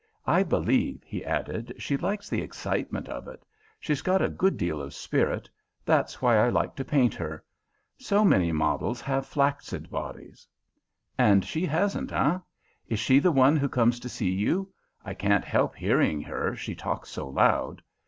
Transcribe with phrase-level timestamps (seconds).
[0.25, 3.45] "I believe," he added, "she likes the excitement of it.
[3.79, 5.47] She's got a good deal of spirit.
[5.85, 7.43] That's why I like to paint her.
[7.99, 10.47] So many models have flaccid bodies."
[11.19, 12.39] "And she hasn't, eh?
[12.87, 14.73] Is she the one who comes to see you?
[15.05, 17.83] I can't help hearing her, she talks so loud."